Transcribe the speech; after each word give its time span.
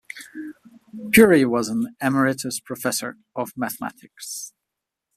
Puri 1.13 1.45
was 1.45 1.69
an 1.69 1.95
Emeritus 2.01 2.59
Professor 2.59 3.17
of 3.35 3.51
Mathematics. 3.55 4.51